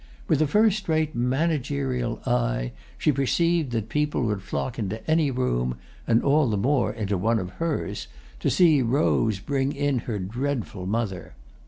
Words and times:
With 0.27 0.41
a 0.41 0.47
first 0.47 0.89
rate 0.89 1.13
managerial 1.13 2.21
eye 2.25 2.71
she 2.97 3.11
perceived 3.11 3.69
that 3.73 3.87
people 3.87 4.23
would 4.23 4.41
flock 4.41 4.79
into 4.79 5.07
any 5.07 5.29
room—and 5.29 6.23
all 6.23 6.49
the 6.49 6.57
more 6.57 6.91
into 6.91 7.19
one 7.19 7.37
of 7.37 7.51
hers—to 7.61 8.49
see 8.49 8.81
Rose 8.81 9.37
bring 9.39 9.71
in 9.73 9.99
her 10.09 10.17
dreadful 10.17 10.87
mother. 10.87 11.35